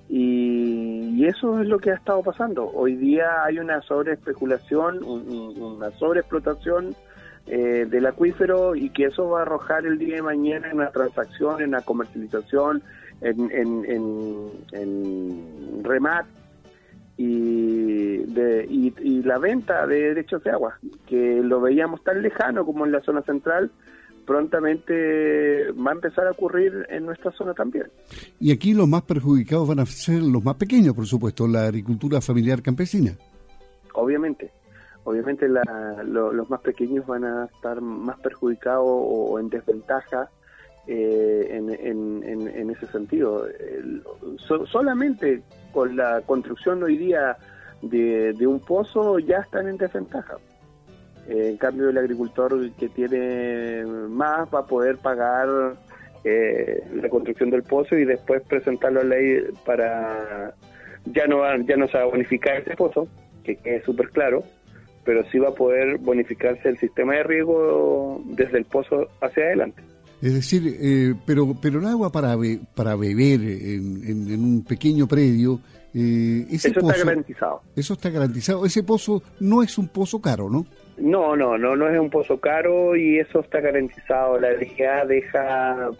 Y, 0.08 1.24
eso 1.26 1.60
es 1.60 1.68
lo 1.68 1.78
que 1.78 1.90
ha 1.90 1.94
estado 1.94 2.22
pasando. 2.22 2.70
Hoy 2.74 2.96
día 2.96 3.44
hay 3.44 3.58
una 3.58 3.80
sobreespeculación, 3.82 5.02
una 5.02 5.90
sobreexplotación 5.92 6.94
eh, 7.46 7.86
del 7.88 8.06
acuífero 8.06 8.74
y 8.74 8.90
que 8.90 9.06
eso 9.06 9.28
va 9.30 9.40
a 9.40 9.42
arrojar 9.42 9.86
el 9.86 9.98
día 9.98 10.16
de 10.16 10.22
mañana 10.22 10.70
en 10.70 10.78
la 10.78 10.90
transacción, 10.90 11.62
en 11.62 11.70
la 11.70 11.80
comercialización, 11.82 12.82
en, 13.20 13.50
en, 13.52 14.50
en, 14.72 15.84
remat 15.84 16.26
y, 17.16 17.83
de, 18.26 18.66
y, 18.68 19.22
la 19.22 19.38
venta 19.38 19.86
de 19.86 20.08
derechos 20.08 20.42
de 20.44 20.50
agua, 20.50 20.78
que 21.06 21.40
lo 21.42 21.60
veíamos 21.60 22.02
tan 22.02 22.22
lejano 22.22 22.64
como 22.64 22.84
en 22.84 22.92
la 22.92 23.00
zona 23.02 23.22
central, 23.22 23.70
prontamente 24.26 25.70
va 25.72 25.90
a 25.90 25.94
empezar 25.94 26.26
a 26.26 26.30
ocurrir 26.30 26.86
en 26.88 27.06
nuestra 27.06 27.30
zona 27.32 27.54
también. 27.54 27.86
Y 28.40 28.52
aquí 28.52 28.74
los 28.74 28.88
más 28.88 29.02
perjudicados 29.02 29.68
van 29.68 29.80
a 29.80 29.86
ser 29.86 30.22
los 30.22 30.42
más 30.42 30.56
pequeños, 30.56 30.94
por 30.94 31.06
supuesto, 31.06 31.46
la 31.46 31.64
agricultura 31.64 32.20
familiar 32.20 32.62
campesina. 32.62 33.12
Obviamente, 33.94 34.50
obviamente 35.04 35.46
los 35.48 36.50
más 36.50 36.60
pequeños 36.60 37.06
van 37.06 37.24
a 37.24 37.44
estar 37.46 37.80
más 37.80 38.18
perjudicados 38.20 38.86
o 38.86 39.38
en 39.38 39.48
desventaja 39.50 40.30
eh, 40.86 41.48
en, 41.50 42.70
ese 42.70 42.86
sentido. 42.88 43.46
solamente 44.70 45.42
con 45.72 45.96
la 45.96 46.20
construcción 46.22 46.82
hoy 46.82 46.98
día 46.98 47.38
de, 47.88 48.46
un 48.46 48.60
pozo 48.60 49.18
ya 49.18 49.38
están 49.38 49.68
en 49.68 49.76
desventaja. 49.76 50.36
Eh, 51.28 51.48
en 51.50 51.56
cambio, 51.56 51.88
el 51.88 51.98
agricultor 51.98 52.70
que 52.72 52.88
tiene 52.88 53.84
más 54.08 54.48
va 54.54 54.60
a 54.60 54.66
poder 54.66 54.98
pagar 54.98 55.48
eh, 56.24 56.82
la 56.94 57.08
construcción 57.08 57.50
del 57.50 57.62
pozo 57.62 57.96
y 57.96 58.04
después 58.04 58.42
presentarlo 58.42 59.00
a 59.00 59.04
ley 59.04 59.42
para 59.64 60.54
ya 61.06 61.26
no 61.26 61.42
ya 61.66 61.76
no 61.76 61.86
se 61.88 61.98
va 61.98 62.04
a 62.04 62.06
bonificar 62.06 62.56
ese 62.56 62.76
pozo, 62.76 63.08
que 63.42 63.58
es 63.64 63.84
súper 63.84 64.10
claro, 64.10 64.42
pero 65.04 65.22
sí 65.30 65.38
va 65.38 65.50
a 65.50 65.54
poder 65.54 65.98
bonificarse 65.98 66.68
el 66.68 66.78
sistema 66.78 67.14
de 67.14 67.24
riego 67.24 68.22
desde 68.26 68.58
el 68.58 68.64
pozo 68.64 69.08
hacia 69.20 69.44
adelante. 69.44 69.82
Es 70.22 70.32
decir, 70.32 70.62
eh, 70.80 71.14
pero 71.26 71.54
pero 71.60 71.80
el 71.80 71.86
agua 71.86 72.10
para 72.10 72.36
para 72.74 72.96
beber 72.96 73.40
en, 73.42 74.32
un 74.32 74.64
pequeño 74.66 75.06
predio, 75.06 75.60
eh, 75.94 76.46
eso 76.50 76.68
está 76.68 76.96
garantizado. 77.04 77.62
Eso 77.76 77.94
está 77.94 78.10
garantizado. 78.10 78.66
Ese 78.66 78.82
pozo 78.82 79.22
no 79.38 79.62
es 79.62 79.78
un 79.78 79.88
pozo 79.88 80.20
caro, 80.20 80.50
¿no? 80.50 80.66
No, 80.98 81.36
no, 81.36 81.56
no, 81.56 81.76
no 81.76 81.88
es 81.88 81.98
un 81.98 82.10
pozo 82.10 82.38
caro 82.40 82.96
y 82.96 83.18
eso 83.18 83.40
está 83.40 83.60
garantizado. 83.60 84.38
La 84.40 84.50
DGA 84.54 85.06
deja 85.06 85.90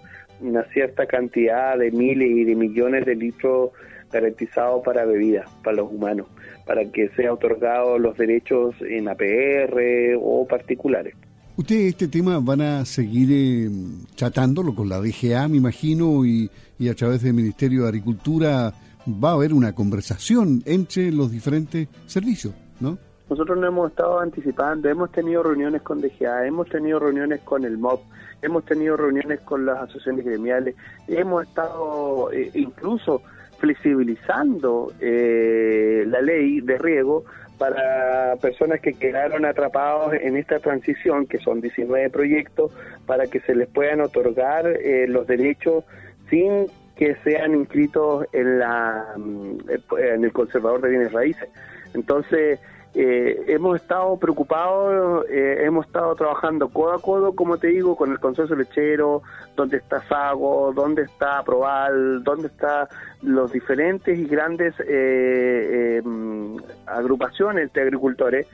una 0.40 0.64
cierta 0.72 1.06
cantidad 1.06 1.78
de 1.78 1.90
miles 1.92 2.28
y 2.28 2.44
de 2.44 2.54
millones 2.56 3.06
de 3.06 3.14
litros 3.14 3.70
garantizados 4.12 4.82
para 4.84 5.04
bebidas, 5.04 5.48
para 5.62 5.78
los 5.78 5.90
humanos, 5.90 6.26
para 6.66 6.84
que 6.90 7.08
sea 7.10 7.32
otorgado 7.32 7.98
los 7.98 8.16
derechos 8.16 8.74
en 8.80 9.08
APR 9.08 10.18
o 10.20 10.46
particulares. 10.46 11.14
Ustedes 11.56 11.90
este 11.90 12.08
tema 12.08 12.40
van 12.40 12.60
a 12.60 12.84
seguir 12.84 13.28
eh, 13.30 13.70
tratándolo 14.16 14.74
con 14.74 14.88
la 14.88 15.00
DGA, 15.00 15.46
me 15.46 15.58
imagino, 15.58 16.24
y, 16.24 16.50
y, 16.80 16.88
a 16.88 16.94
través 16.94 17.22
del 17.22 17.34
Ministerio 17.34 17.82
de 17.82 17.88
Agricultura 17.88 18.72
va 19.06 19.30
a 19.30 19.34
haber 19.34 19.52
una 19.52 19.74
conversación 19.74 20.62
entre 20.66 21.12
los 21.12 21.30
diferentes 21.30 21.88
servicios, 22.06 22.54
¿no? 22.80 22.98
Nosotros 23.28 23.56
no 23.58 23.66
hemos 23.66 23.90
estado 23.90 24.20
anticipando, 24.20 24.88
hemos 24.88 25.10
tenido 25.10 25.42
reuniones 25.42 25.80
con 25.80 26.00
DGA, 26.00 26.46
hemos 26.46 26.68
tenido 26.68 26.98
reuniones 26.98 27.40
con 27.40 27.64
el 27.64 27.78
MOB, 27.78 28.00
hemos 28.42 28.64
tenido 28.66 28.98
reuniones 28.98 29.40
con 29.40 29.64
las 29.64 29.78
asociaciones 29.78 30.26
gremiales, 30.26 30.74
hemos 31.08 31.46
estado 31.46 32.30
eh, 32.32 32.50
incluso 32.52 33.22
flexibilizando 33.58 34.92
eh, 35.00 36.04
la 36.06 36.20
ley 36.20 36.60
de 36.60 36.76
riego 36.76 37.24
para 37.56 38.36
personas 38.36 38.80
que 38.80 38.92
quedaron 38.92 39.46
atrapados 39.46 40.12
en 40.12 40.36
esta 40.36 40.58
transición, 40.58 41.26
que 41.26 41.38
son 41.38 41.62
19 41.62 42.10
proyectos, 42.10 42.72
para 43.06 43.26
que 43.26 43.40
se 43.40 43.54
les 43.54 43.68
puedan 43.68 44.02
otorgar 44.02 44.66
eh, 44.66 45.06
los 45.08 45.26
derechos 45.26 45.84
sin 46.28 46.66
que 46.96 47.16
sean 47.24 47.54
inscritos 47.54 48.26
en, 48.32 48.58
la, 48.58 49.14
mm, 49.16 49.58
en 49.98 50.24
el 50.24 50.32
conservador 50.32 50.80
de 50.80 50.90
bienes 50.90 51.12
raíces. 51.12 51.48
Entonces, 51.94 52.60
eh, 52.96 53.46
hemos 53.48 53.74
estado 53.74 54.16
preocupados, 54.18 55.26
eh, 55.28 55.62
hemos 55.64 55.86
estado 55.86 56.14
trabajando 56.14 56.68
codo 56.68 56.92
a 56.92 57.02
codo, 57.02 57.34
como 57.34 57.58
te 57.58 57.66
digo, 57.66 57.96
con 57.96 58.12
el 58.12 58.20
consorcio 58.20 58.54
lechero, 58.54 59.22
donde 59.56 59.78
está 59.78 60.00
Sago, 60.06 60.72
donde 60.72 61.02
está 61.02 61.42
Proval, 61.42 62.22
donde 62.22 62.46
están 62.46 62.86
los 63.22 63.50
diferentes 63.50 64.16
y 64.16 64.26
grandes 64.26 64.74
eh, 64.86 66.00
em, 66.04 66.56
agrupaciones 66.86 67.72
de 67.72 67.82
agricultores 67.82 68.46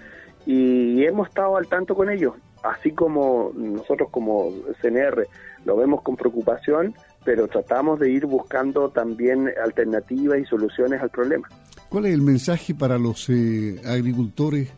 y 0.46 1.04
hemos 1.04 1.28
estado 1.28 1.58
al 1.58 1.66
tanto 1.66 1.94
con 1.94 2.08
ellos, 2.08 2.34
así 2.62 2.92
como 2.92 3.52
nosotros 3.54 4.08
como 4.10 4.50
CNR 4.80 5.26
lo 5.66 5.76
vemos 5.76 6.00
con 6.00 6.16
preocupación, 6.16 6.94
pero 7.24 7.48
tratamos 7.48 8.00
de 8.00 8.10
ir 8.10 8.26
buscando 8.26 8.90
también 8.90 9.52
alternativas 9.62 10.38
y 10.38 10.44
soluciones 10.44 11.00
al 11.02 11.10
problema. 11.10 11.48
¿Cuál 11.88 12.06
es 12.06 12.14
el 12.14 12.22
mensaje 12.22 12.74
para 12.74 12.98
los 12.98 13.28
eh, 13.28 13.80
agricultores 13.84 14.72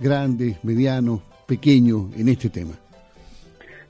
grandes, 0.00 0.62
medianos, 0.64 1.22
pequeños 1.46 2.14
en 2.16 2.28
este 2.28 2.50
tema? 2.50 2.74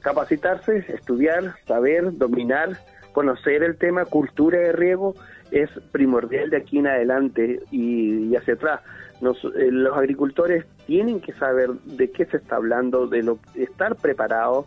Capacitarse, 0.01 0.85
estudiar, 0.89 1.57
saber, 1.67 2.17
dominar, 2.17 2.79
conocer 3.13 3.63
el 3.65 3.77
tema, 3.77 4.05
cultura 4.05 4.59
de 4.61 4.73
riego, 4.73 5.15
es 5.51 5.69
primordial 5.93 6.51
de 6.51 6.59
aquí 6.59 6.79
en 6.79 6.87
adelante 6.87 7.61
y, 7.71 8.35
hacia 8.37 8.55
atrás. 8.55 8.81
Eh, 9.21 9.71
los 9.73 9.97
agricultores 9.97 10.65
tienen 10.87 11.21
que 11.21 11.33
saber 11.33 11.71
de 11.85 12.11
qué 12.13 12.27
se 12.27 12.37
está 12.37 12.57
hablando, 12.57 13.09
de 13.09 13.23
lo, 13.25 13.41
estar 13.55 13.97
preparados 13.97 14.67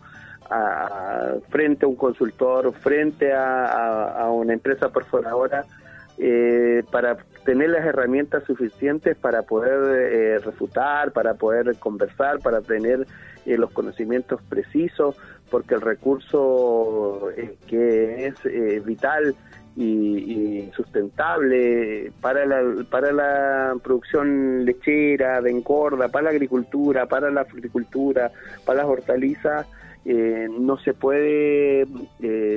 frente 1.49 1.85
a 1.85 1.87
un 1.87 1.95
consultor, 1.95 2.73
frente 2.73 3.31
a, 3.33 4.27
una 4.31 4.53
empresa 4.53 4.89
perforadora, 4.89 5.65
eh, 6.17 6.83
para 6.91 7.17
tener 7.45 7.69
las 7.69 7.85
herramientas 7.85 8.43
suficientes 8.43 9.17
para 9.17 9.43
poder 9.43 10.11
eh, 10.13 10.39
refutar, 10.39 11.11
para 11.11 11.33
poder 11.33 11.75
conversar, 11.77 12.39
para 12.39 12.61
tener 12.61 13.07
eh, 13.45 13.57
los 13.57 13.71
conocimientos 13.71 14.41
precisos, 14.43 15.15
porque 15.49 15.73
el 15.73 15.81
recurso 15.81 17.31
eh, 17.35 17.55
que 17.67 18.27
es 18.27 18.85
vital 18.85 19.35
y, 19.75 20.69
sustentable 20.75 22.11
para 22.21 22.45
la, 22.45 22.83
para 22.89 23.11
la 23.11 23.75
producción 23.81 24.65
lechera, 24.65 25.41
de 25.41 25.51
encorda, 25.51 26.09
para 26.09 26.25
la 26.25 26.29
agricultura, 26.31 27.05
para 27.07 27.31
la 27.31 27.45
fruticultura, 27.45 28.31
para 28.65 28.83
las 28.83 28.87
hortalizas, 28.87 29.67
no 30.05 30.77
se 30.79 30.93
puede 30.93 31.85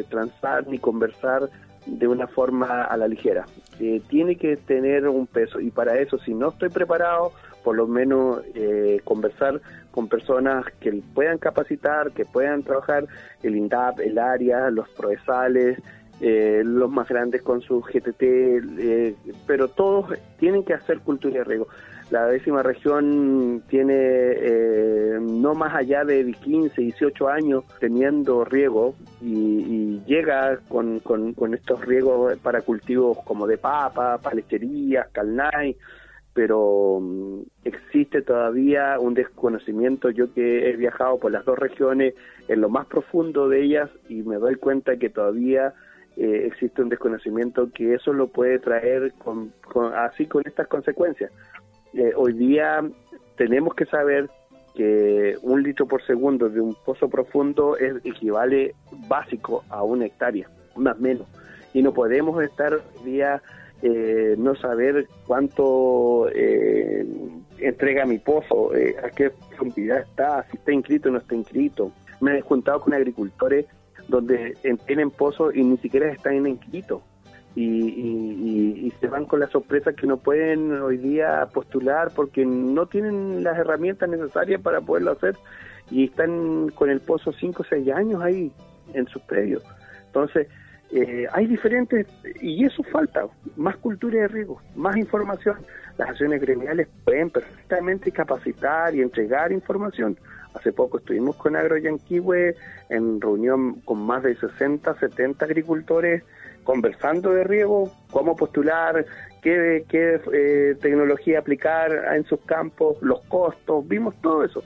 transar 0.08 0.66
ni 0.66 0.78
conversar 0.78 1.50
de 1.86 2.08
una 2.08 2.26
forma 2.26 2.82
a 2.82 2.96
la 2.96 3.08
ligera. 3.08 3.46
Eh, 3.80 4.00
tiene 4.08 4.36
que 4.36 4.56
tener 4.56 5.08
un 5.08 5.26
peso 5.26 5.60
y 5.60 5.70
para 5.70 5.98
eso, 5.98 6.18
si 6.18 6.34
no 6.34 6.50
estoy 6.50 6.68
preparado, 6.68 7.32
por 7.62 7.76
lo 7.76 7.86
menos 7.86 8.42
eh, 8.54 9.00
conversar 9.04 9.60
con 9.90 10.08
personas 10.08 10.64
que 10.80 11.02
puedan 11.14 11.38
capacitar, 11.38 12.12
que 12.12 12.24
puedan 12.24 12.62
trabajar 12.62 13.06
el 13.42 13.56
INDAP, 13.56 14.00
el 14.00 14.18
área, 14.18 14.70
los 14.70 14.88
proesales, 14.90 15.78
eh, 16.20 16.62
los 16.64 16.90
más 16.90 17.08
grandes 17.08 17.42
con 17.42 17.60
su 17.60 17.80
GTT, 17.80 19.16
pero 19.46 19.68
todos 19.68 20.16
tienen 20.38 20.64
que 20.64 20.74
hacer 20.74 21.00
cultura 21.00 21.38
de 21.38 21.44
riego. 21.44 21.68
La 22.10 22.26
décima 22.26 22.62
región 22.62 23.62
tiene 23.68 23.94
eh, 23.96 25.18
no 25.20 25.54
más 25.54 25.74
allá 25.74 26.04
de 26.04 26.32
15, 26.32 26.80
18 26.80 27.28
años 27.28 27.64
teniendo 27.80 28.44
riego 28.44 28.94
y, 29.22 30.00
llega 30.06 30.58
con, 30.68 31.00
con, 31.00 31.54
estos 31.54 31.80
riegos 31.84 32.36
para 32.40 32.60
cultivos 32.60 33.18
como 33.24 33.46
de 33.46 33.56
papa, 33.56 34.18
palecherías, 34.18 35.08
calnay, 35.12 35.76
pero 36.34 36.98
mm, 37.00 37.40
existe 37.64 38.20
todavía 38.20 38.98
un 38.98 39.14
desconocimiento. 39.14 40.10
Yo 40.10 40.32
que 40.34 40.68
he 40.68 40.76
viajado 40.76 41.18
por 41.18 41.32
las 41.32 41.44
dos 41.46 41.58
regiones, 41.58 42.14
en 42.48 42.60
lo 42.60 42.68
más 42.68 42.86
profundo 42.86 43.48
de 43.48 43.62
ellas, 43.62 43.90
y 44.08 44.22
me 44.22 44.36
doy 44.36 44.56
cuenta 44.56 44.98
que 44.98 45.08
todavía 45.08 45.72
eh, 46.16 46.46
existe 46.46 46.82
un 46.82 46.90
desconocimiento 46.90 47.70
que 47.72 47.94
eso 47.94 48.12
lo 48.12 48.28
puede 48.28 48.58
traer 48.58 49.14
con, 49.14 49.52
así 49.96 50.26
con 50.26 50.42
estas 50.44 50.66
consecuencias. 50.68 51.32
Eh, 51.96 52.12
hoy 52.16 52.32
día 52.32 52.82
tenemos 53.36 53.74
que 53.74 53.86
saber 53.86 54.28
que 54.74 55.36
un 55.42 55.62
litro 55.62 55.86
por 55.86 56.04
segundo 56.04 56.48
de 56.48 56.60
un 56.60 56.74
pozo 56.84 57.08
profundo 57.08 57.76
es, 57.76 58.04
equivale 58.04 58.74
básico 59.06 59.62
a 59.68 59.84
una 59.84 60.06
hectárea, 60.06 60.50
más 60.74 60.96
o 60.96 61.00
menos. 61.00 61.28
Y 61.72 61.82
no 61.82 61.94
podemos 61.94 62.42
estar 62.42 62.74
hoy 62.74 63.04
día 63.04 63.40
eh, 63.82 64.34
no 64.38 64.56
saber 64.56 65.06
cuánto 65.26 66.28
eh, 66.34 67.06
entrega 67.58 68.06
mi 68.06 68.18
pozo, 68.18 68.72
a 68.72 69.10
qué 69.10 69.30
profundidad 69.30 70.00
está, 70.00 70.44
si 70.50 70.56
está 70.56 70.72
inscrito 70.72 71.08
o 71.08 71.12
no 71.12 71.18
está 71.18 71.36
inscrito. 71.36 71.92
Me 72.20 72.38
he 72.38 72.40
juntado 72.40 72.80
con 72.80 72.94
agricultores 72.94 73.66
donde 74.08 74.56
tienen 74.86 75.10
pozos 75.10 75.54
y 75.54 75.62
ni 75.62 75.76
siquiera 75.76 76.10
están 76.10 76.44
inscritos 76.46 77.02
y, 77.56 78.92
se 79.00 79.06
van 79.08 79.26
con 79.26 79.40
la 79.40 79.48
sorpresa 79.48 79.92
que 79.92 80.06
no 80.06 80.16
pueden 80.16 80.72
hoy 80.80 80.96
día 80.96 81.46
postular 81.52 82.10
porque 82.14 82.44
no 82.44 82.86
tienen 82.86 83.42
las 83.44 83.58
herramientas 83.58 84.08
necesarias 84.08 84.60
para 84.60 84.80
poderlo 84.80 85.12
hacer 85.12 85.36
y 85.90 86.04
están 86.04 86.70
con 86.70 86.90
el 86.90 87.00
pozo 87.00 87.32
5 87.32 87.62
o 87.62 87.66
6 87.68 87.88
años 87.92 88.22
ahí 88.22 88.52
en 88.92 89.06
sus 89.06 89.22
predios. 89.22 89.62
Entonces, 90.06 90.48
eh, 90.92 91.26
hay 91.32 91.46
diferentes, 91.46 92.06
y 92.40 92.64
eso 92.64 92.82
falta, 92.84 93.26
más 93.56 93.76
cultura 93.76 94.20
de 94.20 94.28
riego, 94.28 94.60
más 94.74 94.96
información. 94.96 95.56
Las 95.98 96.10
acciones 96.10 96.40
gremiales 96.40 96.88
pueden 97.04 97.30
perfectamente 97.30 98.10
capacitar 98.10 98.94
y 98.94 99.02
entregar 99.02 99.52
información. 99.52 100.16
Hace 100.54 100.72
poco 100.72 100.98
estuvimos 100.98 101.36
con 101.36 101.56
Agro 101.56 101.76
Yanquihue 101.76 102.54
en 102.90 103.20
reunión 103.20 103.80
con 103.80 104.04
más 104.06 104.22
de 104.22 104.36
60, 104.36 104.94
70 104.98 105.44
agricultores 105.44 106.22
conversando 106.64 107.30
de 107.30 107.44
riego, 107.44 107.90
cómo 108.10 108.34
postular, 108.34 109.06
qué, 109.42 109.84
qué 109.88 110.20
eh, 110.32 110.74
tecnología 110.80 111.38
aplicar 111.38 111.92
en 112.14 112.24
sus 112.24 112.40
campos, 112.40 112.96
los 113.02 113.20
costos, 113.26 113.86
vimos 113.86 114.14
todo 114.20 114.44
eso. 114.44 114.62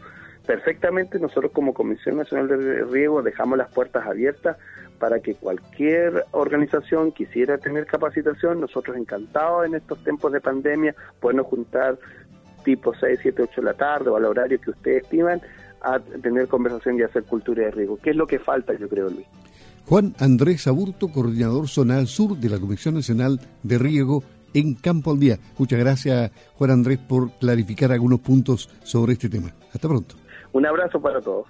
Perfectamente 0.47 1.19
nosotros 1.19 1.53
como 1.53 1.75
Comisión 1.75 2.17
Nacional 2.17 2.49
de 2.49 2.85
Riego 2.85 3.23
dejamos 3.23 3.59
las 3.59 3.71
puertas 3.71 4.07
abiertas 4.07 4.57
para 4.99 5.21
que 5.21 5.35
cualquier 5.35 6.25
organización 6.33 7.13
quisiera 7.13 7.59
tener 7.59 7.87
capacitación, 7.87 8.61
nosotros 8.61 8.97
encantados 8.97 9.67
en 9.67 9.75
estos 9.75 10.03
tiempos 10.03 10.33
de 10.33 10.41
pandemia, 10.41 10.95
podemos 11.21 11.47
juntar 11.47 11.99
tipo 12.65 12.95
6, 12.95 13.21
7, 13.23 13.43
8 13.43 13.61
de 13.61 13.65
la 13.65 13.75
tarde 13.75 14.11
o 14.11 14.17
al 14.17 14.25
horario 14.25 14.61
que 14.61 14.71
ustedes 14.71 15.03
estiman 15.05 15.41
a 15.81 16.01
tener 16.01 16.49
conversación 16.49 16.99
y 16.99 17.03
hacer 17.03 17.25
cultura 17.25 17.65
de 17.65 17.71
riego. 17.71 17.99
¿Qué 18.03 18.11
es 18.11 18.17
lo 18.17 18.27
que 18.27 18.39
falta, 18.39 18.75
yo 18.75 18.89
creo, 18.89 19.09
Luis? 19.09 19.27
Juan 19.89 20.15
Andrés 20.19 20.67
Aburto, 20.67 21.09
coordinador 21.09 21.67
zonal 21.67 22.09
sur 22.09 22.37
de 22.37 22.51
la 22.51 22.59
Comisión 22.59 22.97
Nacional 22.97 23.41
de 23.63 23.79
Riego 23.79 24.23
en 24.53 24.75
Campo 24.75 25.13
al 25.13 25.19
Día. 25.19 25.39
Muchas 25.57 25.79
gracias, 25.79 26.31
Juan 26.57 26.73
Andrés, 26.73 26.99
por 26.99 27.31
clarificar 27.39 27.91
algunos 27.93 28.21
puntos 28.21 28.69
sobre 28.83 29.15
este 29.15 29.31
tema. 29.31 29.55
Hasta 29.73 29.89
pronto. 29.89 30.17
Un 30.53 30.67
abrazo 30.67 31.01
para 31.01 31.23
todos. 31.23 31.47